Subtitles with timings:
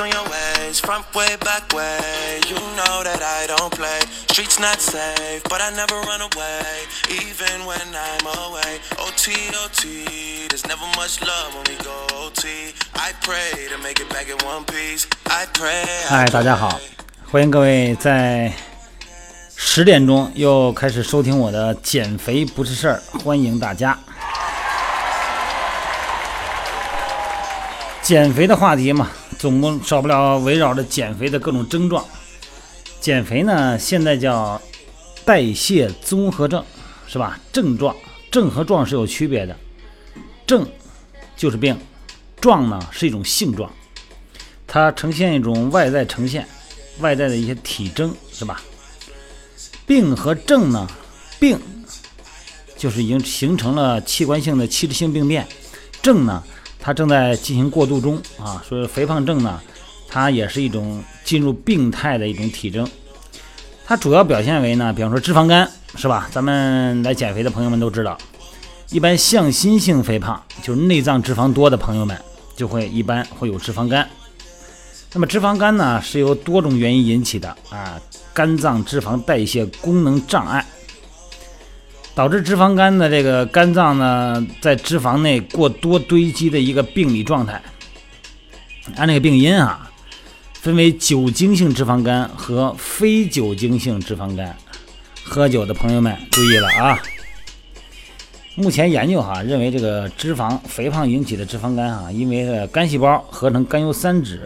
[0.00, 2.40] on your ways, front way, back way.
[2.48, 4.00] You know that I don't play.
[4.32, 8.80] Streets not safe, but I never run away, even when I'm away.
[8.98, 12.72] OT, OT, there's never much love when we go OT.
[12.94, 15.06] I pray to make it back in one piece.
[15.26, 15.84] I pray.
[16.08, 16.80] 嗨，大家好，
[17.30, 18.50] 欢迎各位在
[19.54, 23.98] 十点钟又开始收听我的减肥不是事儿，欢迎大家。
[28.02, 32.04] 减肥的话题嘛，总共少不了围绕着减肥的各种症状。
[33.00, 34.60] 减肥呢，现在叫
[35.24, 36.62] 代谢综合症，
[37.06, 37.40] 是吧？
[37.50, 37.96] 症状，
[38.30, 39.56] 症和状是有区别的。
[40.46, 40.68] 症
[41.38, 41.74] 就是病，
[42.38, 43.72] 状呢是一种性状，
[44.66, 46.46] 它呈现一种外在呈现，
[46.98, 48.60] 外在的一些体征，是吧？
[49.86, 50.86] 病和症呢，
[51.38, 51.58] 病
[52.76, 55.48] 就是已经形成了器官性的器质性病变，
[56.02, 56.44] 症呢。
[56.80, 59.60] 它正在进行过渡中啊，所以肥胖症呢，
[60.08, 62.88] 它也是一种进入病态的一种体征。
[63.86, 66.28] 它主要表现为呢，比方说脂肪肝，是吧？
[66.32, 68.16] 咱们来减肥的朋友们都知道，
[68.90, 72.16] 一般向心性肥胖，就是内脏脂肪多的朋友们，
[72.56, 74.08] 就会一般会有脂肪肝。
[75.12, 78.00] 那么脂肪肝呢，是由多种原因引起的啊，
[78.32, 80.64] 肝脏脂肪代谢功能障碍。
[82.14, 87.62] 导致脂肪肝的这个肝脏呢，在脂肪内过多堆积的一个病理状态。
[88.96, 89.90] 按这个病因啊，
[90.54, 94.56] 分为酒精性脂肪肝和非酒精性脂肪肝。
[95.22, 96.98] 喝酒的朋友们注意了啊！
[98.56, 104.40] 目前研究哈认为，这个脂肪肥胖引起的脂肪肝啊，因为肝细胞合成甘油三酯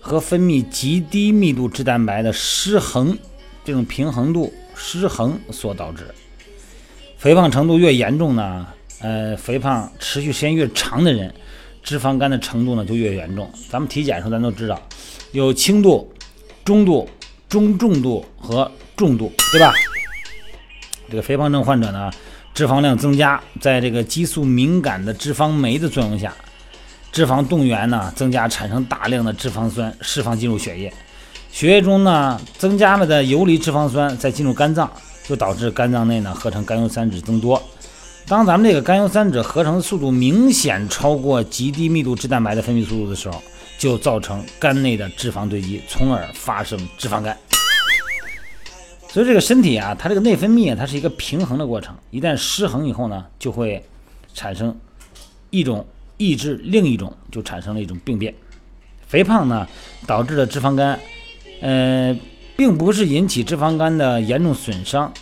[0.00, 3.18] 和分泌极低密度脂蛋白的失衡，
[3.64, 6.06] 这种平衡度失衡所导致。
[7.18, 8.64] 肥胖程度越严重呢，
[9.00, 11.34] 呃，肥胖持续时间越长的人，
[11.82, 13.50] 脂肪肝的程度呢就越严重。
[13.68, 14.80] 咱们体检时候咱都知道，
[15.32, 16.08] 有轻度、
[16.64, 17.10] 中度、
[17.48, 19.74] 中重度和重度，对吧？
[21.10, 22.08] 这个肥胖症患者呢，
[22.54, 26.32] 脂肪量增加，在这个激素敏感的脂肪酶的作用下，
[27.10, 30.92] 脂肪动员呢增加，产生大量的脂肪酸释放进入血液，
[31.50, 34.88] 血液中呢增加了的游离脂肪酸再进入肝脏。
[35.28, 37.62] 就导致肝脏内呢合成甘油三酯增多。
[38.26, 43.42] 当咱们这个甘油三酯合成速度明显超过极低密度脂蛋白的分泌速度的时候，
[43.76, 47.36] 就造成肝内的脂肪堆积，从而发生脂肪肝。
[49.10, 51.94] 所以这个身体啊，它这个内分泌啊，它是一个平衡的过程。
[52.10, 53.84] 一旦失衡以后呢，就会
[54.32, 54.74] 产生
[55.50, 55.86] 一种
[56.16, 58.34] 抑制另一种，就产生了一种病变。
[59.06, 59.68] 肥胖呢
[60.06, 60.98] 导致的脂肪肝，
[61.60, 62.16] 呃。
[62.58, 65.12] 并不是引起脂肪肝的严重损伤，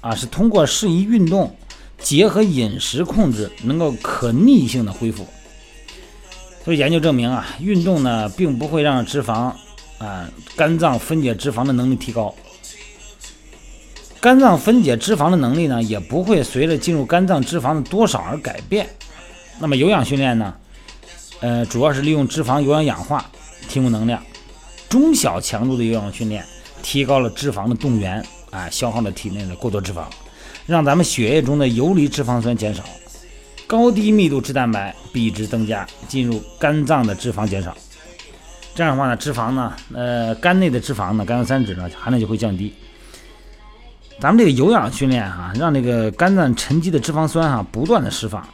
[0.00, 1.56] 啊，是通过适宜运动，
[2.00, 5.24] 结合饮食控制，能够可逆性的恢复。
[6.64, 9.52] 所以研究证明啊，运动呢，并不会让脂肪
[9.98, 12.34] 啊，肝脏分解脂肪的能力提高，
[14.20, 18.88] 肝脏分解脂肪的能力呢，也不会随着进入肝脏脂肪的多少而改变。
[19.60, 20.52] 那么有氧训练呢，
[21.38, 23.24] 呃，主要是利用脂肪有氧氧化
[23.68, 24.20] 提供能量，
[24.88, 26.44] 中小强度的有氧训练。
[26.82, 30.04] 提高了脂肪的动员，啊，消耗了体内的过多脂肪，
[30.66, 32.82] 让咱们血液中的游离脂肪酸减少，
[33.66, 37.74] 高低密度脂蛋白比值增加，进入肝脏的脂肪减少。
[38.74, 42.74] 这样的话呢，脂肪呢，呃，肝内的脂肪呢，甘油三酯呢含量就会降低。
[44.20, 48.46] 咱们这个有氧训练哈，让这个肝脏沉积的脂肪酸哈不断的释放，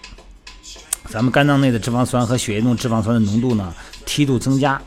[1.09, 3.73] 咱们肝脏内的脂肪酸和血液中脂肪酸的浓度呢
[4.05, 4.81] 梯度增加。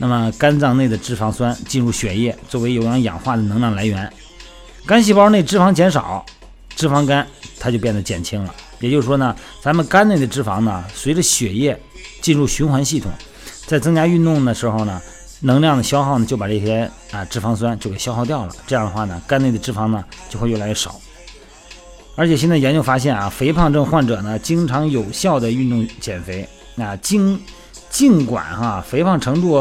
[0.00, 4.10] 那么肝脏内的脂肪酸进入血液，作为有氧氧化的能量来源，
[4.86, 6.24] 肝细胞内脂肪减少，
[6.76, 7.26] 脂肪肝
[7.58, 8.54] 它就变得减轻了。
[8.78, 11.76] 也就是说呢，咱们肝内的脂肪呢，随着血液
[12.22, 13.10] 进入循环系统，
[13.66, 15.02] 在增加运动的时候呢，
[15.40, 18.54] 能量的消耗呢，就把这些啊脂肪酸就给消耗掉了。
[18.68, 20.94] 这样的话呢，肝内的脂肪呢就会越来越少。
[22.14, 27.40] 而且现在研究发现啊，肥胖症患者呢，经常有效的运动减肥啊，经。
[27.98, 29.58] 尽管哈肥胖程度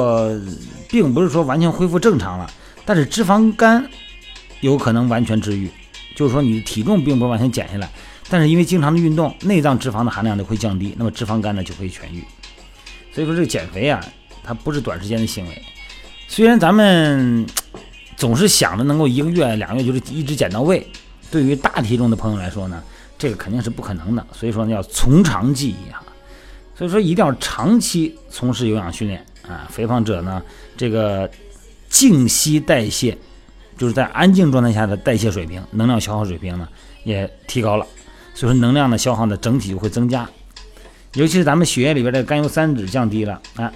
[0.87, 2.47] 并不是说完全恢复正常了，
[2.85, 3.83] 但是脂肪肝
[4.59, 5.67] 有可能完全治愈，
[6.15, 7.89] 就是说你的体重并不是完全减下来，
[8.29, 12.23] 但是因为经常的运动，内脏脂肪的含量就会降低，那么脂肪肝呢就会痊愈。
[13.11, 13.99] 所以说这个减肥啊，
[14.43, 15.61] 它不是短时间的行为。
[16.27, 17.43] 虽然咱们
[18.15, 20.87] 总是想着能够一个月、两个月就是一直减到位，
[21.31, 22.83] 对于大体重的朋友来说呢，
[23.17, 24.23] 这个肯定是不可能的。
[24.31, 26.03] 所以说呢，要从长计议啊。
[26.77, 29.67] 所以说一定要长期从事有氧训练啊！
[29.71, 30.39] 肥胖者呢，
[30.77, 31.27] 这个
[31.89, 33.17] 静息代谢，
[33.77, 36.69] 就是在安静状态下的代谢水平、能量消耗水平呢
[37.03, 37.87] 也提高了，
[38.35, 40.29] 所以说能量的消耗呢整体就会增加，
[41.13, 43.73] 尤其是咱们血液里边的甘油三酯降低了啊，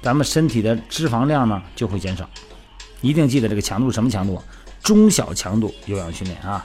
[0.00, 2.26] 咱们身体的脂肪量呢就会减少。
[3.02, 4.42] 一定记得这个强度什么强度？
[4.82, 6.64] 中小强度有氧训练啊，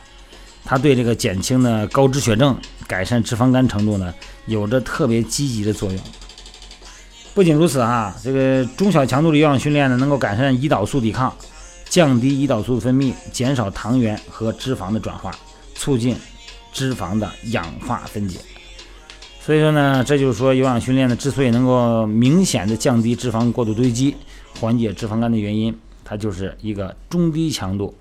[0.65, 2.57] 它对这个减轻呢高脂血症、
[2.87, 4.13] 改善脂肪肝程度呢，
[4.45, 5.99] 有着特别积极的作用。
[7.33, 11.33] 不仅如此啊，这个中小强度的有氧训练呢，能够改善胰岛素抵抗，
[11.89, 15.31] 降低胰岛素分泌，减少糖原和脂肪的转化，
[15.73, 16.15] 促进
[16.71, 18.39] 脂肪的氧化分解。
[19.41, 24.15] 所以说呢，这就是说有氧训练呢，之所以能够明显的降低脂肪过度堆积，
[24.59, 25.75] 缓解脂肪肝的原因，
[26.05, 27.93] 它就是一个中低强度，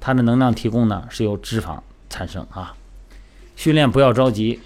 [0.00, 1.78] 它的能量提供呢是由脂肪
[2.10, 2.74] 产生啊。
[3.56, 4.60] 训练不要着急，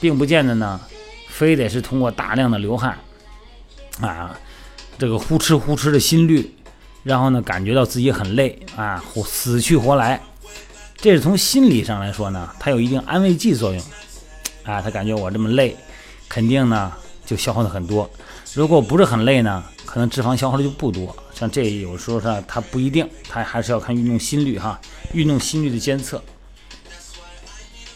[0.00, 0.80] 并不见得呢，
[1.28, 2.96] 非得是通过大量的流汗。
[4.00, 4.38] 啊，
[4.98, 6.54] 这个呼哧呼哧的心率，
[7.02, 10.20] 然后呢，感觉到自己很累啊，活死去活来，
[10.96, 13.82] 这是从心理上来说呢，它有一定安慰剂作用
[14.64, 14.80] 啊。
[14.82, 15.76] 他感觉我这么累，
[16.28, 16.92] 肯定呢
[17.24, 18.08] 就消耗的很多。
[18.54, 21.14] 如果不是很累呢，可能脂肪消耗的就不多。
[21.32, 24.80] 像这有时候呢，它不一定，它还是要看运动心率哈，
[25.12, 26.22] 运动心率的监测。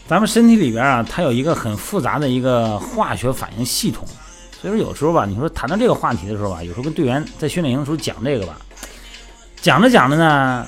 [0.07, 4.07] 咱们身体里边啊，它有一个很复杂的一个化学反应系统。
[4.61, 8.55] 所以说有时候吧，你说谈到这个话题的时候吧，有时候跟队员在训练营的时候讲这个吧，
[9.61, 10.67] 讲着讲着呢，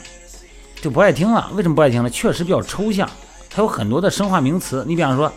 [0.82, 1.52] 就不爱听了。
[1.54, 2.10] 为什么不爱听呢？
[2.10, 3.08] 确实比较抽象，
[3.50, 4.84] 它有很多的生化名词。
[4.88, 5.32] 你比方说，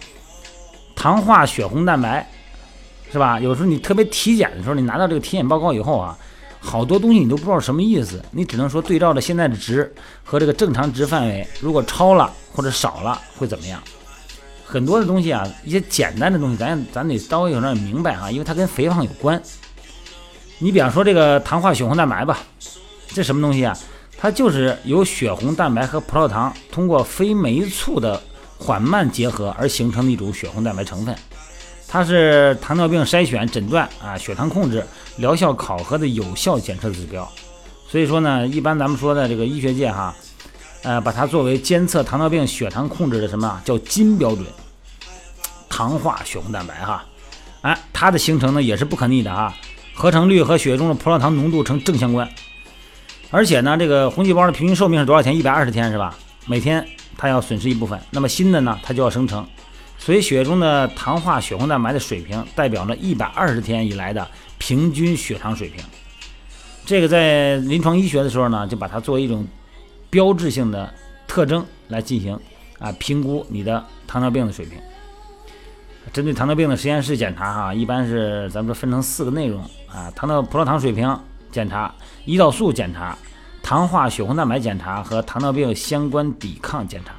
[0.97, 2.27] 糖化血红蛋白，
[3.13, 3.39] 是吧？
[3.39, 6.17] 有时候你特别体检的时候，你拿到这个体检报告以后啊，
[6.61, 9.93] 好多东西你都不知道什么意思，你只能说对照着现在的值
[10.23, 13.83] 和这个正常值范围，如果超了或者少了会怎么样？
[14.65, 19.43] 很多的东西啊，一些简单的东西，咱咱得稍微有点明白啊，因为它跟肥胖有关。
[20.59, 22.39] 你比方说这个糖化血红蛋白吧，
[23.09, 23.77] 这什么东西啊？
[24.19, 28.23] 它就是由血红蛋白和葡萄糖通过非酶促的
[28.59, 31.17] 缓慢结合而形成的一种血红蛋白成分。
[31.91, 37.29] 它是糖尿病筛选、诊断啊、血糖控制、疗效考核的有效检测指标。
[37.89, 40.15] 所以说呢，一般咱们说的这个医学界哈。
[40.83, 44.47] 呃，把它作为监测糖尿病血糖控制的什么叫金标准？
[45.69, 47.05] 糖化血红蛋白哈，
[47.61, 49.55] 哎，它的形成呢也是不可逆的啊，
[49.93, 52.27] 合成率和血中的葡萄糖浓度成正相关。
[53.31, 55.37] 而且呢，这个红细胞的平均寿命是多少天？
[55.37, 56.17] 一百二十天是吧？
[56.47, 56.83] 每天
[57.19, 59.47] 它要损失一部分，那么新的呢，它就要生成。
[60.01, 65.81] 所以血液中的糖化血红蛋白的水平代表了一百二十天以来的平均血糖水平。
[66.85, 69.47] 这个在临床医学的时候呢，就把它作为一种。
[70.13, 70.93] 标志性的
[71.29, 72.37] 特征来进行
[72.81, 74.77] 啊评估你的糖尿病的水平。
[76.13, 81.17] 针对糖尿病的实验室检查哈，一般是咱们说分成四个内容啊：糖尿葡萄糖水平
[81.53, 81.95] 检查、
[82.27, 83.17] 胰岛素检查、
[83.63, 87.15] 糖化血红蛋白检查和糖尿病相关抵抗检查。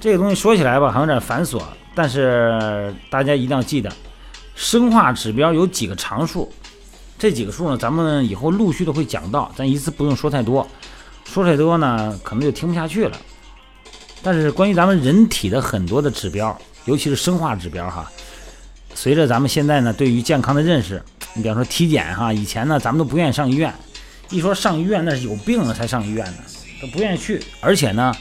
[0.00, 1.60] 这个东西说起来吧，还有点繁琐，
[1.94, 3.92] 但是大家一定要记得，
[4.54, 6.52] 生化指标有几个常数，
[7.18, 10.66] 这几个数呢，咱们以后陆续的会讲到，咱一次不用说太多。
[11.24, 13.18] 说太多呢，可能就听不下去了。
[14.22, 16.56] 但是关于咱们人体的很多的指标，
[16.86, 18.10] 尤其是生化指标哈，
[18.94, 21.02] 随着咱们现在呢对于健康的认识，
[21.34, 23.74] 你比方说体检哈，以前呢咱们都不愿意上医院，
[24.30, 26.38] 一说上医院那是有病了才上医院的，
[26.80, 27.42] 都不愿意去。
[27.60, 28.14] 而且呢，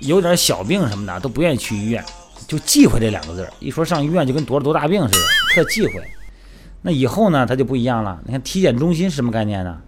[0.00, 2.04] 有点小病什么的都不愿意去医院，
[2.46, 3.52] 就忌讳这两个字儿。
[3.60, 5.18] 一说上医院就跟得了多大病似的，
[5.54, 6.02] 特忌讳。
[6.82, 8.20] 那以后呢，他就不一样了。
[8.24, 9.78] 你看体检中心是什么概念呢？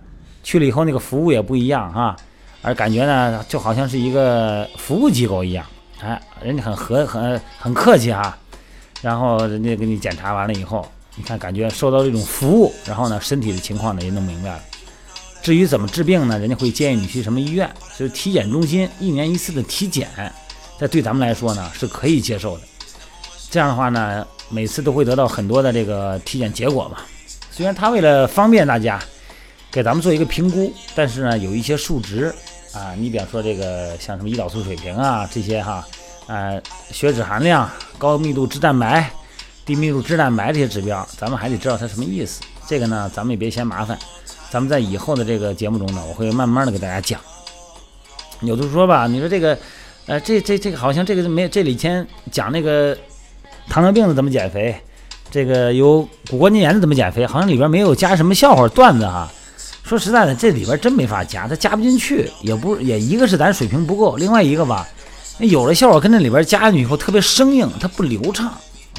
[0.42, 2.16] 去了以后那个服务也不一样哈。
[2.62, 5.64] 而感觉呢，就好像是一个服务机构一样，
[6.00, 8.36] 哎，人家很和很很客气哈，
[9.00, 10.86] 然后人家给你检查完了以后，
[11.16, 14.60] 你看感觉受到这种服务，然后呢，身体的情况呢也弄明白了。
[15.42, 20.08] 至于怎么治病呢，人家会建议你去什么医院，就是体检中心一年一次的体检，
[20.78, 22.64] 这对咱们来说呢是可以接受的。
[23.50, 26.98] 这样的话呢，每次都会得到很多的这个体检结果嘛。
[27.50, 29.00] 虽然他为了方便大家。
[29.72, 32.34] 给咱们做一个评估，但是呢，有一些数值
[32.72, 35.86] 啊，你比方说这个像什么胰岛素水平啊这些哈，
[36.26, 39.08] 呃，血脂含量、高密度脂蛋白、
[39.64, 42.40] 低密度脂蛋白这些指标，咱们还得知道它什么意思。
[42.66, 43.96] 这个呢，咱们也别嫌麻烦，
[44.50, 47.20] 咱们在以后的这个节目中呢，我会慢慢的给大家讲。
[48.40, 49.56] 有的说吧，你说这个，
[50.06, 52.96] 呃，这这这个好像这个没这里先讲那个
[53.68, 54.74] 糖尿病的怎么减肥，
[55.30, 59.30] 这个有骨关节炎的怎么减肥，好像里边没有加什么笑话段子哈。
[59.84, 64.88] 说实在的，这里边真没法加，它加不进去，也不也一个是咱水平不够，另外一个吧，
[65.38, 68.52] 那有的笑话跟那里边加进去以后特别生硬，它不流畅，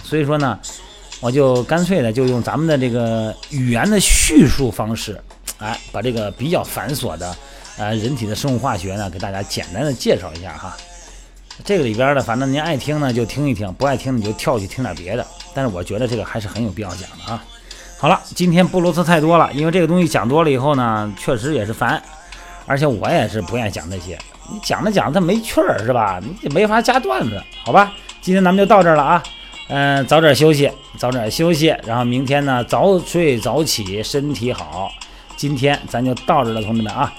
[0.03, 0.59] 所以说呢，
[1.19, 5.19] 我就干脆的就用咱们的这个语言的叙述方式，
[5.61, 7.35] 哎，把这个比较繁琐的，
[7.77, 10.75] 呃，人体的生物化学呢，给大家简单的介绍一下哈。
[11.63, 15.25] 这个里边呢，反正您爱听呢就听一听，不爱听你就跳去听点别的。
[15.53, 17.43] 但是我觉得这个还是很有必要讲的啊。
[17.99, 22.01] 好了，今天布鲁斯太多了，因为这个东西讲多了以后呢，确实也是烦，
[22.65, 24.17] 而且我也是不愿意讲这些。
[24.51, 26.19] 你讲着讲着它没趣儿是吧？
[26.23, 27.93] 你也没法加段子，好吧？
[28.21, 29.23] 今天咱们就到这儿了啊。
[29.69, 34.91] 嗯，早点休息，早点休息，然后明天呢早睡早起，身体好。
[35.41, 37.11] 今天咱就到这了，同志们啊。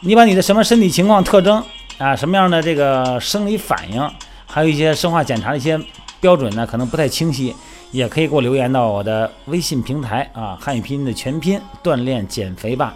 [0.00, 1.62] 你把你的什么身体情况特征
[1.98, 4.10] 啊，什么样的这个生理反应，
[4.46, 5.78] 还有一些生化检查的一些
[6.18, 7.54] 标准呢，可能不太清晰，
[7.90, 12.94] 也可以给我留言到我的微信平台啊，汉语拼音的全拼锻炼减肥吧。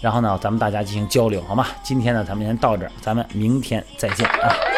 [0.00, 1.66] 然后呢，咱们大家进行交流，好吗？
[1.82, 4.77] 今天呢，咱们先到这儿，咱们明天再见啊。